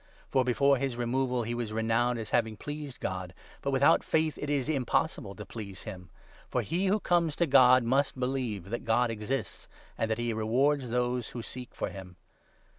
For, 0.31 0.43
before 0.43 0.77
his 0.77 0.97
removal, 0.97 1.43
he 1.43 1.53
was 1.53 1.71
renowned 1.71 2.17
as 2.17 2.31
having 2.31 2.57
pleased 2.57 2.99
God; 2.99 3.35
but 3.61 3.69
without 3.69 4.03
faith 4.03 4.35
it 4.41 4.49
is 4.49 4.67
impossible 4.67 5.35
to 5.35 5.45
please 5.45 5.83
him, 5.83 6.09
for 6.49 6.63
he 6.63 6.87
who 6.87 6.99
comes 6.99 7.35
to 7.35 7.45
God 7.45 7.83
must 7.83 8.19
believe 8.19 8.71
that 8.71 8.83
God 8.83 9.11
exists, 9.11 9.67
and 9.99 10.09
that 10.09 10.17
he 10.17 10.33
rewards 10.33 10.89
those 10.89 11.27
who 11.29 11.43
seek 11.43 11.75
for 11.75 11.89
him. 11.89 12.15